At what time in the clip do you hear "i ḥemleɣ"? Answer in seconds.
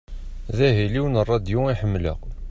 1.71-2.19